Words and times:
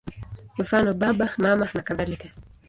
Mfano: 0.59 0.91
Baba, 1.01 1.27
Mama 1.41 1.69
nakadhalika. 1.73 2.27